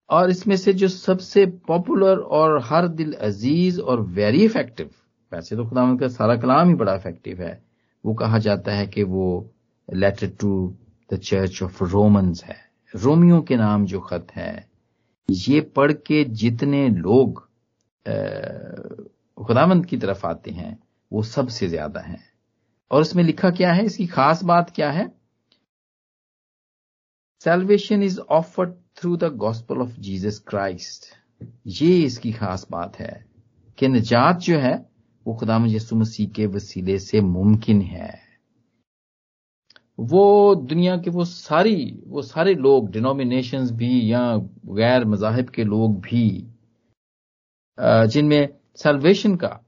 [0.09, 4.89] और इसमें से जो सबसे पॉपुलर और हर दिल अज़ीज़ और वेरी इफ़ेक्टिव
[5.31, 7.63] वैसे तो खुदा का सारा कलाम ही बड़ा इफ़ेक्टिव है,
[8.05, 9.49] वो कहा जाता है कि वो
[9.93, 10.75] letter to
[11.13, 14.67] the church of Romans है। रोमियो के नाम जो खत है,
[15.29, 17.47] ये पढ़ के जितने लोग
[19.37, 20.77] खुदामंद की तरफ़ आते हैं,
[21.11, 22.23] वो सबसे ज़्यादा हैं।
[22.91, 23.85] और उसमें लिखा क्या है?
[23.85, 25.11] इसकी खास बात क्या है?
[27.45, 31.05] Salvation is offered through the gospel of Jesus Christ
[31.67, 33.13] ये इसकी खास बात है
[33.77, 34.73] कि निजात जो है,
[35.25, 38.30] वो खुदाम यसु मसीह के वसीले से मुमकिन है।
[39.99, 44.21] वो दुनिया के वो सारी, वो सारे लोग डिनोमिनेशंस भी या
[44.77, 46.47] गैर मजाहब के लोग भी
[47.77, 49.59] जिनमें सेल्वेशन का,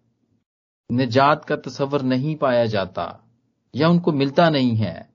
[0.89, 3.05] निजात का तस्वर नहीं पाया जाता
[3.73, 5.09] या उनको मिलता नहीं है,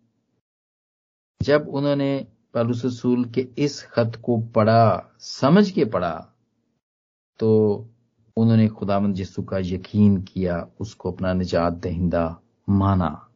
[1.40, 6.14] जब उन्होंने पलूस रसूल के इस खत को पढ़ा, समझ के पढ़ा
[7.40, 7.48] तो
[8.36, 13.27] उन्होंने खुदामंद यस्सु का यकीन किया, उसको अपना निजात दहिंदा माना।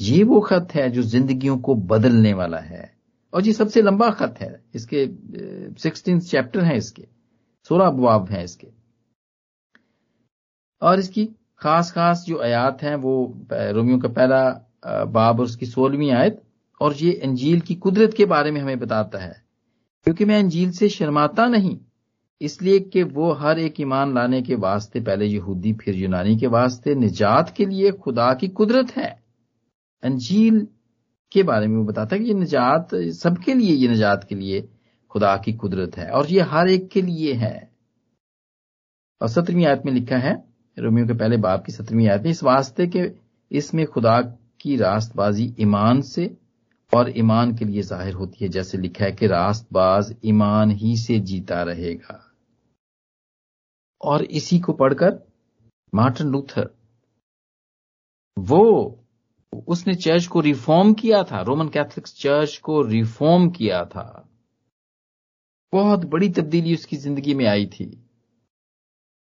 [0.00, 2.96] ये वो खत है जो जिंदगियों को बदलने वाला है।
[3.34, 5.08] और ये सबसे लंबा खत है। इसके
[5.80, 7.08] सिक्सटीन चैप्टर है इसके।
[7.68, 8.68] सोलह अबवाब हैं इसके।
[10.82, 11.28] और इसकी
[11.58, 14.70] खास खास जो आयात हैं, वो रोमियो का पहला
[15.04, 16.42] बाब और उसकी सोलहवीं आयत।
[16.80, 19.44] और ये अंजील की कुदरत के बारे में हमें बताता है।
[20.04, 21.78] क्योंकि मैं अंजील से शर्माता नहीं,
[22.40, 26.94] इसलिए कि वो हर एक ईमान लाने के वास्ते, पहले यहूदी, फिर यूनानी के वास्ते,
[26.94, 29.25] निजात के लिए खुदा की कुदरत है।
[30.02, 30.66] अंजील
[31.32, 34.68] के बारे में वो बताता है कि ये निजात, सबके लिए, ये निजात के लिए
[35.10, 37.70] खुदा की कुदरत है और ये हर एक के लिए है।
[39.20, 40.34] और सत्रहवीं आयत में लिखा है,
[40.76, 43.10] रोमियो के पहले बाप की सत्रहवीं आयत में, इस वास्ते के
[43.50, 44.20] इसमें खुदा
[44.60, 46.30] की रास्तबाजी ईमान से
[46.92, 51.18] और ईमान के लिए ज़ाहिर होती है, जैसे लिखा है कि रास्तबाज ईमान ही से
[51.20, 52.22] जीता रहेगा।
[54.00, 55.18] और इसी को पढ़कर
[55.92, 56.70] मार्टिन लूथर,
[58.36, 58.98] वो
[59.52, 64.28] उसने चर्च को रिफॉर्म किया था रोमन कैथलिक चर्च को रिफॉर्म किया था।
[65.72, 67.90] बहुत बड़ी तब्दीली उसकी ज़िंदगी में आई थी।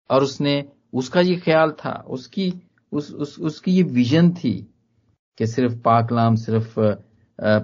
[0.09, 2.51] और उसने उसका ये ख्याल था उसकी
[2.91, 4.53] उस, उस उसकी ये विजन थी
[5.37, 6.79] कि सिर्फ़ पाकलाम सिर्फ़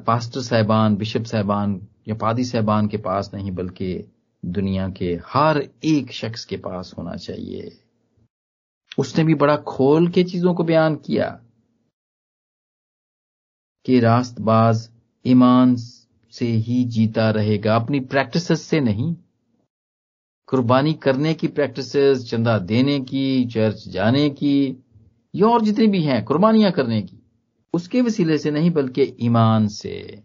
[0.06, 3.92] पास्टर साहबान बिशप साहबान या पादी साहबान के पास नहीं बल्कि
[4.44, 7.72] दुनिया के हर एक शख्स के पास होना चाहिए।
[8.98, 11.28] उसने भी बड़ा खोल के चीज़ों को बयान किया।
[13.86, 14.90] कि रास्तबाज
[15.26, 15.76] ईमान
[16.32, 19.16] से ही जीता रहेगा। अपनी प्रैक्टिस से नहीं।
[20.48, 21.96] कुर्बानी करने की प्रैक्टिस
[22.30, 24.84] चंदा देने की, चर्च जाने की,
[25.36, 27.20] या और जितनी भी हैं, कुर्बानियाँ करने की।
[27.74, 30.24] उसके वसीले से नहीं, बल्कि ईमान से।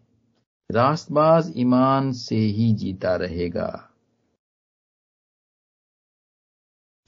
[0.71, 3.91] रास्तबाज ईमान से ही जीता रहेगा।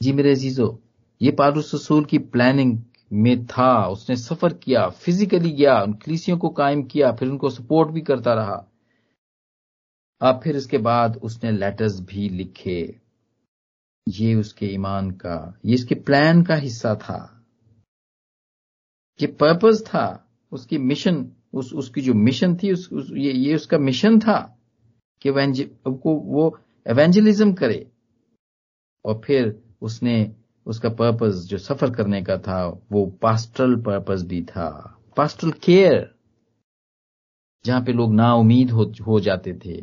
[0.03, 0.83] जी मेरे अजीजो,
[1.23, 2.79] ये पारूस रसूल की प्लानिंग
[3.13, 7.91] में था उसने सफ़र किया फिजिकली गया उन कलीसियों को कायम किया फिर उनको सपोर्ट
[7.91, 8.65] भी करता रहा।
[10.21, 13.01] अब फिर इसके बाद उसने लेटर्स भी लिखे।
[14.09, 17.19] ये उसके ईमान का ये इसके प्लान का हिस्सा था।
[19.21, 20.07] ये पर्पस था
[20.53, 24.59] उसकी मिशन उस उसकी जो मिशन थी उस, उस ये, ये उसका मिशन था
[25.23, 27.91] कि वो वो एवेंजलिज्म करे।
[29.05, 30.37] और फिर उसने
[30.67, 34.69] उसका पर्पस जो सफ़र करने का था वो पास्टरल पर्पस भी था।
[35.17, 36.15] पास्टल केयर
[37.65, 39.77] जहाँ पे लोग ना उम्मीद हो, हो जाते थे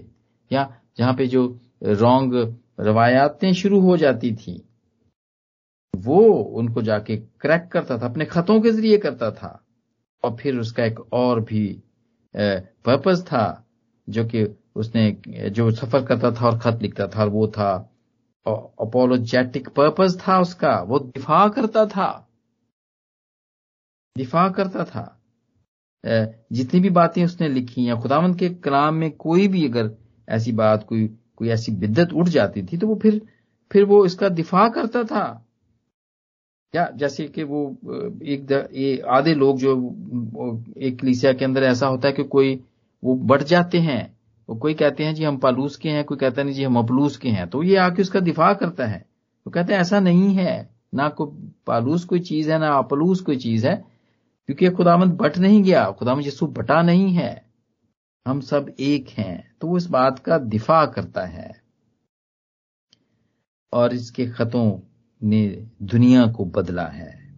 [0.52, 1.48] या जहाँ पे जो
[1.84, 2.36] रॉन्ग
[2.80, 4.62] रवायातें शुरू हो जाती थी
[5.93, 6.19] वो
[6.58, 9.60] उनको जाके क्रैक करता था अपने खतों के ज़रिए करता था।
[10.24, 11.65] और फिर उसका एक और भी
[12.36, 13.46] पर्पज था
[14.08, 14.43] जो कि
[14.76, 15.12] उसने
[15.50, 17.72] जो सफ़र करता था और खत लिखता था और वो था
[18.45, 22.08] अपोलोजेटिक पर्पज था उसका। वो दिफा करता था।
[24.15, 25.03] दिफा करता था।
[26.51, 29.91] जितनी भी बातें उसने लिखी या खुदावंत के कलाम में कोई भी अगर
[30.27, 33.21] ऐसी बात, कोई कोई ऐसी बिद्दत उठ जाती थी तो वो फिर
[33.71, 35.23] फिर वो इसका दिफा करता था।
[36.73, 37.62] या जैसे कि वो
[38.25, 39.73] एक ये आधे लोग जो
[40.77, 42.56] एक कलीसिया के अंदर ऐसा होता है कि कोई,
[43.03, 44.01] वो बढ़ जाते हैं।
[44.49, 47.17] वो कोई कहते हैं, जी, हम पालूस के हैं, कोई कहता नहीं, जी, हम अपलूस
[47.17, 49.06] के हैं। तो ये आके उसका दिफा करता है।
[49.45, 53.38] तो कहते हैं, ऐसा नहीं है। ना कोई पालूस कोई चीज़ है, ना अपलूस कोई
[53.38, 53.86] चीज़ है,
[54.45, 57.45] क्योंकि खुदामंद बट नहीं गया। खुदामंद यीशु बटा नहीं है।
[58.27, 61.63] हम सब एक हैं। तो वो इस बात का दिफा करता है।
[63.73, 64.79] और इसके खतों
[65.23, 67.36] ने दुनिया को बदला है।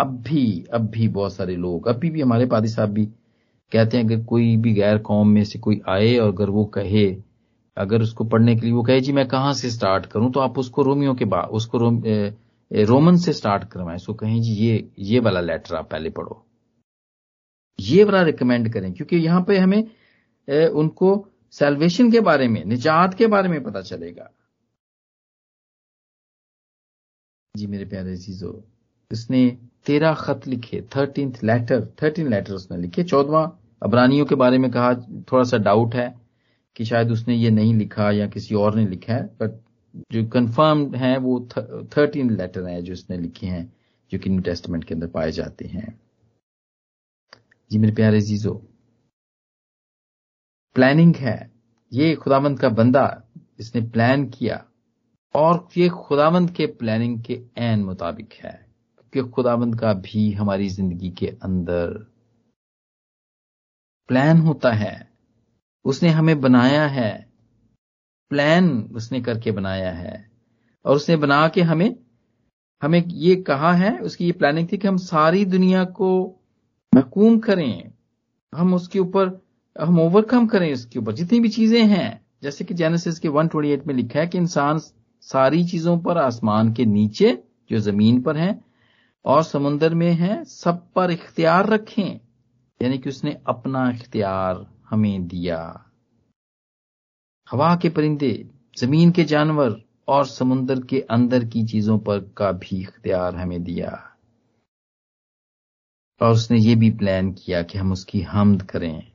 [0.00, 3.08] अब भी अब भी बहुत सारे लोग, अभी भी हमारे पादी साहब भी
[3.72, 7.06] कहते हैं अगर कोई भी गैर कौम में से कोई आए और अगर वो कहे
[7.76, 10.32] अगर उसको पढ़ने के लिए वो कहे जी मैं कहाँ से स्टार्ट करूँ?
[10.32, 12.34] तो आप उसको रोमियो के बाद उसको रोम, ए,
[12.72, 16.46] रोमन से स्टार्ट करवाएँ। उसको कहें जी ये ये वाला लेटर आप पहले पढ़ो।
[17.80, 19.90] ये वाला रिकमेंड करें क्योंकि यहाँ पे हमें
[20.48, 24.30] ए, उनको सेल्वेशन के बारे में निजात के बारे में पता चलेगा।
[27.56, 28.52] जी मेरे प्यारे चीज़ों
[29.14, 29.46] उसने
[29.86, 33.42] तेरह खत लिखे थर्टीन लेटर थर्टीन लेटर उसने लिखे। चौदवा,
[33.82, 36.14] अबरानियों के बारे में कहा, थोड़ा सा डाउट है
[36.76, 39.60] कि शायद उसने ये नहीं लिखा या किसी और ने लिखा है बट
[40.12, 41.40] जो कंफर्म है वो
[41.96, 43.72] थर्टीन लेटर है जो उसने लिखे हैं,
[44.12, 46.00] जो कि न्यू टेस्टमेंट के अंदर पाए जाते हैं।
[47.70, 48.54] जी मेरे प्यारे जीजो
[50.76, 51.52] प्लानिंग है।
[51.92, 53.06] ये खुदावंत का बंदा
[53.60, 54.64] इसने प्लान किया
[55.34, 58.63] और ये खुदावंद के प्लानिंग के एन मुताबिक है।
[59.14, 62.12] क्योंकि खुदावंद का भी हमारी ज़िंदगी के अंदर
[64.08, 65.10] प्लान होता है।
[65.84, 67.30] उसने हमें बनाया है।
[68.30, 70.30] प्लान उसने करके बनाया है।
[70.84, 71.96] और उसने बना के हमें
[72.82, 76.40] हमें ये कहा है, उसकी ये प्लानिंग थी कि हम सारी दुनिया को
[76.94, 77.92] महकूम करें।
[78.54, 79.46] हम उसके ऊपर,
[79.80, 83.94] हम ओवरकम करें उसके ऊपर। जितनी भी चीज़ें हैं, जैसे कि जेनेसिस के 128 में
[83.94, 84.78] लिखा है कि इंसान
[85.20, 88.73] सारी चीज़ों पर आसमान के नीचे, जो ज़मीन पर हैं
[89.24, 92.20] और समुन्दर में है, सब पर इख्तियार रखें।
[92.82, 95.90] यानी कि उसने अपना इख्तियार हमें दिया।
[97.50, 102.82] हवा के परिंदे, ज़मीन के जानवर और समुन्दर के अंदर की चीज़ों पर का भी
[102.82, 104.16] इख्तियार हमें दिया।
[106.22, 109.12] और उसने ये भी प्लान किया कि हम उसकी हमद करें।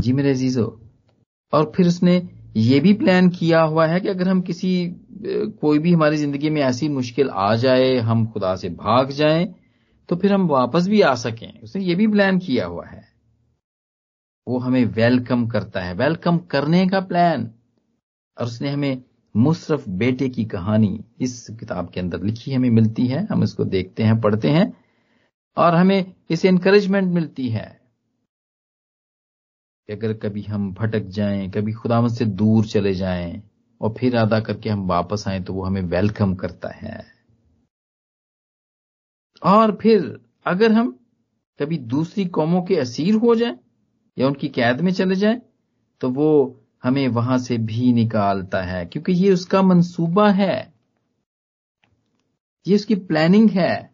[0.00, 0.80] जी मेरे अजीजो,
[1.52, 4.70] और फिर उसने ये भी प्लान किया हुआ है कि अगर हम किसी
[5.60, 9.54] कोई भी हमारी ज़िंदगी में ऐसी मुश्किल आ जाए, हम खुदा से भाग जाएँ
[10.08, 13.08] तो फिर हम वापस भी आ सकें। उसने ये भी प्लान किया हुआ है।
[14.48, 17.50] वो हमें वेलकम करता है। वेलकम करने का प्लान
[18.38, 19.02] और उसने हमें
[19.36, 24.02] मुशरफ बेटे की कहानी इस किताब के अंदर लिखी हमें मिलती है। हम इसको देखते
[24.02, 24.72] हैं, पढ़ते हैं।
[25.56, 27.79] और हमें इसे इंकरेजमेंट मिलती है।
[29.90, 33.42] कि अगर कभी हम भटक जाएँ, कभी खुदावत से दूर चले जाएँ
[33.80, 37.00] और फिर अदा करके हम वापस आए तो वो हमें वेलकम करता है।
[39.42, 40.02] और फिर
[40.46, 40.90] अगर हम
[41.60, 43.56] कभी दूसरी कौमों के असीर हो जाएँ
[44.16, 45.40] या उनकी कैद में चले जाएँ
[46.00, 46.30] तो वो
[46.82, 50.72] हमें वहाँ से भी निकालता है, क्योंकि ये उसका मंसूबा है।
[52.66, 53.90] ये उसकी प्लानिंग है।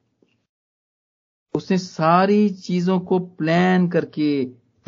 [1.54, 4.28] उसने सारी चीज़ों को प्लान करके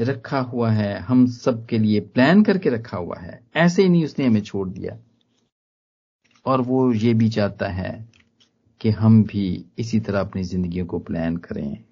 [0.00, 4.04] रखा हुआ है, हम सब के लिए प्लान करके रखा हुआ है। ऐसे ही नहीं,
[4.04, 4.98] उसने हमें छोड़ दिया।
[6.46, 8.08] और वो ये भी चाहता है
[8.80, 11.84] कि हम भी इसी तरह अपनी ज़िंदगी को प्लान करें।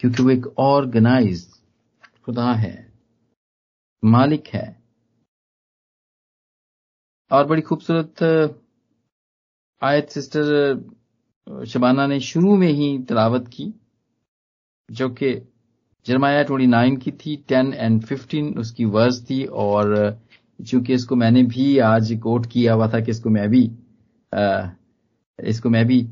[0.00, 1.60] क्योंकि वो एक ऑर्गेनाइज
[2.24, 2.92] खुदा है,
[4.04, 4.82] मालिक है।
[7.32, 8.22] और बड़ी खूबसूरत,
[9.82, 10.44] आयत सिस्टर,
[11.66, 13.79] शबाना ने शुरू में ही तलावत की।
[14.90, 15.32] जो कि
[16.06, 20.18] जरमाया ट्वेंटी नाइन की थी टेन एंड फिफ्टीन उसकी वर्स थी और
[20.58, 23.70] चूँकि इसको मैंने भी आज कोट किया हुआ था कि इसको मैं भी
[24.32, 24.68] आ,
[25.38, 26.06] इसको मैं भी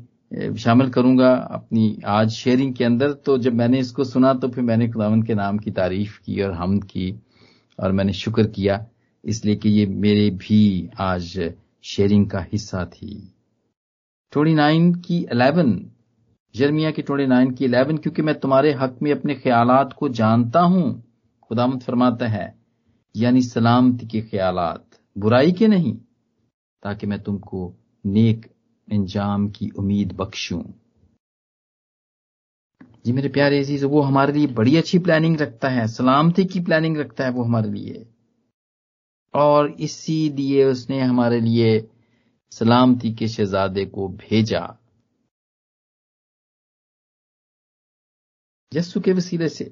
[0.59, 4.87] शामिल करूँगा अपनी आज शेयरिंग के अंदर। तो जब मैंने इसको सुना तो फिर मैंने
[4.89, 7.13] खुदावंत के नाम की तारीफ़ की और हमद की
[7.79, 8.85] और मैंने शुक्र किया
[9.23, 13.15] इसलिए कि ये मेरे भी आज शेयरिंग का हिस्सा थी।
[14.33, 15.71] ट्वेंटी नाइन की इलेवन
[16.55, 20.59] जर्मिया की ट्वेंटी नाइन की इलेवन, क्योंकि मैं तुम्हारे हक में अपने ख्यालात को जानता
[20.59, 21.03] हूँ।
[21.41, 22.55] खुदामत फरमाता है,
[23.15, 24.85] यानी सलामती के ख्यालात,
[25.17, 25.97] बुराई के नहीं,
[26.83, 27.73] ताकि मैं तुमको
[28.05, 28.45] नेक
[28.91, 30.63] इंजाम की उम्मीद बख्शूं।
[33.05, 36.97] जी मेरे प्यारे चीज़ वो हमारे लिए बड़ी अच्छी प्लानिंग रखता है, सलामती की प्लानिंग
[36.97, 38.05] रखता है वो हमारे लिए।
[39.33, 41.89] और इसीलिए उसने हमारे लिए
[42.51, 44.77] सलामती के शहजादे को भेजा।
[48.71, 49.71] यस्सु के वसीले से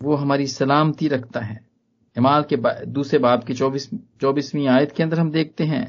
[0.00, 1.58] वो हमारी सलामती रखता है।
[2.16, 3.88] इमाल के दूसरे बाब की चौबीस
[4.20, 5.86] चौबीसवीं आयत के अंदर हम देखते हैं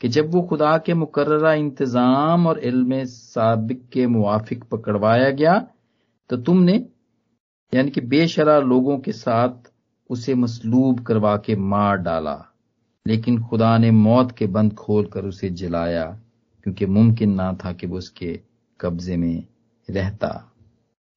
[0.00, 5.58] कि जब वो खुदा के मुकर्रा इंतज़ाम और इल्म सबक के मुआफिक पकड़वाया गया
[6.30, 6.74] तो तुमने,
[7.72, 9.70] यानी कि बेशरा लोगों के साथ
[10.10, 12.36] उसे मसलूब करवा के मार डाला,
[13.06, 16.04] लेकिन खुदा ने मौत के बंद खोलकर उसे जलाया,
[16.66, 18.38] क्योंकि मुमकिन ना था कि वो उसके
[18.80, 19.44] कब्जे में
[19.88, 20.30] रहता।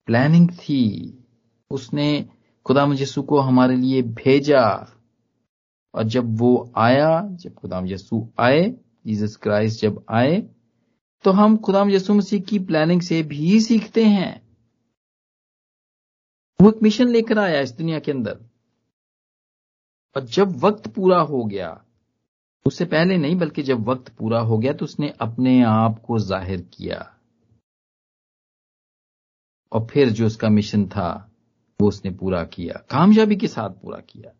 [0.09, 0.83] प्लानिंग थी।
[1.71, 2.09] उसने
[2.65, 4.65] खुदा यसु को हमारे लिए भेजा।
[5.93, 8.69] और जब वो आया, जब खुदाम यसु आए,
[9.07, 10.41] जीसस क्राइस्ट जब आए
[11.25, 14.41] तो हम खुदाम यसु मसीह की प्लानिंग से भी सीखते हैं।
[16.59, 18.39] वो एक मिशन लेकर आया इस दुनिया के अंदर।
[20.15, 21.69] और जब वक्त पूरा हो गया,
[22.65, 26.61] उससे पहले नहीं, बल्कि जब वक्त पूरा हो गया तो उसने अपने आप को ज़ाहिर
[26.73, 26.99] किया।
[29.71, 31.09] और फिर जो उसका मिशन था,
[31.79, 34.31] वो उसने पूरा किया। कामयाबी के साथ पूरा किया।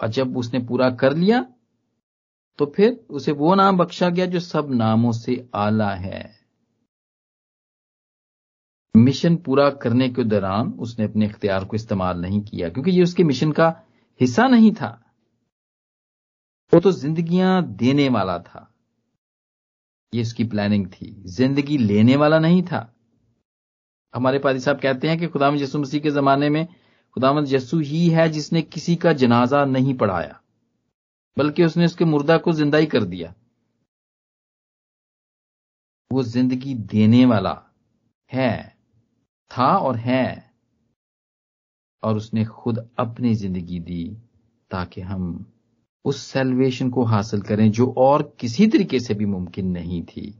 [0.00, 1.46] और जब उसने पूरा कर लिया
[2.58, 6.22] तो फिर उसे वो नाम बख्शा गया जो सब नामों से आला है।
[8.94, 13.24] मिशन पूरा करने के दौरान उसने अपने इख्तियार को इस्तेमाल नहीं किया, क्योंकि ये उसके
[13.24, 13.68] मिशन का
[14.20, 14.90] हिस्सा नहीं था।
[16.72, 18.70] वो तो जिंदगियाँ देने वाला था।
[20.12, 22.93] ये उसकी प्लानिंग थी। ज़िंदगी लेने वाला नहीं था।
[24.14, 26.66] हमारे पादी साहब कहते हैं कि खुदाम यसु मसीह के जमाने में
[27.16, 30.40] खुदाम यसु ही है जिसने किसी का जनाजा नहीं पढ़ाया,
[31.36, 33.34] बल्कि उसने उसके मुर्दा को ज़िंदा ही कर दिया।
[36.10, 37.60] वो ज़िंदगी देने वाला
[38.30, 38.76] है,
[39.50, 40.52] था और है,
[42.02, 44.04] और उसने खुद अपनी ज़िंदगी दी
[44.70, 45.44] ताकि हम
[46.04, 50.30] उस सेल्वेशन को हासिल करें जो और किसी तरीके से भी मुमकिन नहीं थी,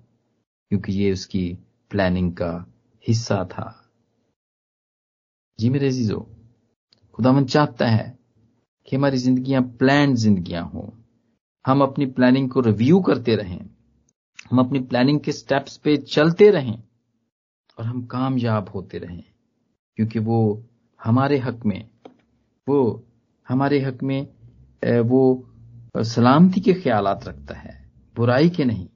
[0.70, 1.46] क्योंकि ये उसकी
[1.90, 2.52] प्लानिंग का
[3.04, 3.66] हिस्सा था।
[5.58, 6.18] जी मेरे जीजो
[7.14, 8.18] खुदावन चाहता है
[8.88, 10.88] कि हमारी जिंदगियाँ प्लान जिंदगियाँ हों।
[11.64, 13.60] हम अपनी प्लानिंग को रिव्यू करते रहें।
[14.50, 16.82] हम अपनी प्लानिंग के स्टेप्स पे चलते रहें
[17.78, 19.22] और हम कामयाब होते रहें,
[19.98, 20.64] क्योंकि वो
[21.00, 21.88] हमारे हक में,
[22.66, 23.04] वो
[23.48, 24.20] हमारे हक में
[25.02, 25.22] वो
[25.96, 28.86] सलामती के ख्यालात रखता है, बुराई के नहीं,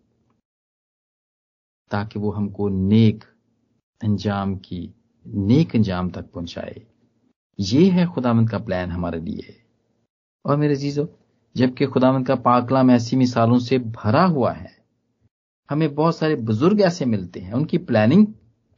[1.91, 3.25] ताकि वो हमको नेक
[4.01, 4.95] अंजाम की
[5.27, 6.87] नेक अंजाम तक पहुँचाए।
[7.59, 9.55] ये है खुदामंद का प्लान हमारे लिए।
[10.45, 11.07] और मेरे चीज़ों
[11.57, 14.77] जबकि खुदामंद का पाकलाम ऐसी मिसालों से भरा हुआ है,
[15.69, 18.27] हमें बहुत सारे बुज़ुर्ग ऐसे मिलते हैं, उनकी प्लानिंग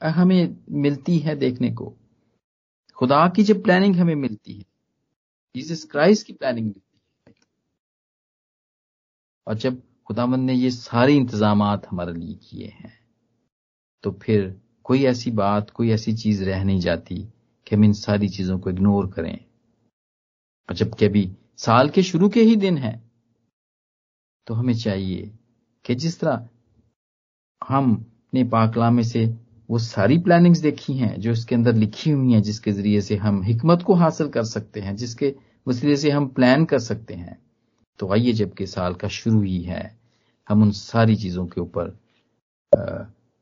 [0.01, 1.95] हमें मिलती है देखने को।
[2.99, 4.65] खुदा की जब प्लानिंग हमें मिलती है,
[5.55, 7.35] जीसस क्राइस्ट की प्लानिंग मिलती है।
[9.47, 12.93] और जब खुदामंद ने ये सारे इंतज़ाम हमारे लिए किए हैं
[14.05, 17.17] तो फिर कोई ऐसी बात, कोई ऐसी चीज़ रह नहीं जाती
[17.67, 19.39] कि हम इन सारी चीज़ों को इग्नोर करें।
[20.69, 22.93] और जबकि अभी साल के शुरू के ही दिन है
[24.47, 25.31] तो हमें चाहिए
[25.85, 26.49] कि जिस तरह
[27.63, 29.25] हम अपने पाकला में से
[29.69, 33.43] वो सारी प्लानिंग्स देखी हैं, जो इसके अंदर लिखी हुई हैं, जिसके ज़रिए से हम
[33.43, 35.35] हिकमत को हासिल कर सकते हैं, जिसके
[35.67, 37.39] वसीले से हम प्लान कर सकते हैं
[37.99, 39.99] तो आइए जबकि साल का शुरू ही है,
[40.49, 41.99] हम उन सारी चीज़ों के ऊपर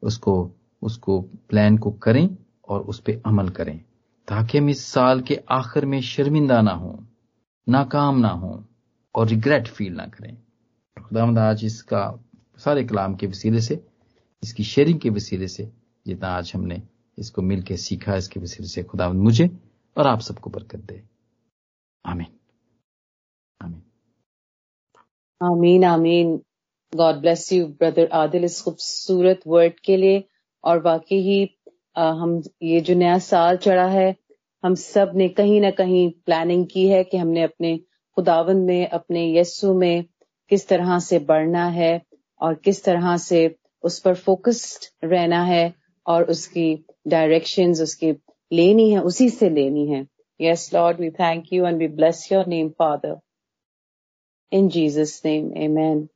[0.03, 0.51] उसको
[0.83, 2.37] उसको प्लान को करें
[2.69, 3.85] और उस पर अमल करें,
[4.29, 7.05] ताकि हम इस साल के आखिर में शर्मिंदा ना हो,
[7.69, 8.65] नाकाम ना हो
[9.15, 10.37] और रिग्रेट फील ना करें।
[11.05, 12.25] खुदामद आज इसका
[12.59, 13.87] सारे कलाम के वसीले से,
[14.43, 15.73] इसकी शेयरिंग के वसीले से,
[16.07, 16.83] जितना आज हमने
[17.19, 19.51] इसको मिलकर सीखा, इसके वसीले से खुदा मुझे
[19.97, 21.03] और आप सबको बरकत दे।
[22.07, 22.27] आमीन।
[23.63, 23.83] आमीन।
[25.43, 26.43] आमीन आमीन।
[26.95, 30.29] God bless you brother Adil, इस खूबसूरत वर्ड के लिए।
[30.65, 31.49] और वाकई ही
[31.97, 34.15] हम, ये जो नया साल चढ़ा है,
[34.65, 37.77] हम सबने कहीं ना कहीं प्लानिंग की है कि हमने अपने
[38.17, 40.05] खुदावन में, अपने यस्सु में
[40.51, 42.01] किस तरह से बढ़ना है
[42.41, 43.55] और किस तरह से
[43.85, 45.73] उस पर फोकस्ड रहना है
[46.07, 48.13] और उसकी डायरेक्शंस उसकी
[48.53, 50.07] लेनी है, उसी से लेनी है।
[50.41, 53.17] Yes Lord we thank you and we bless your name Father
[54.53, 56.09] in Jesus name amen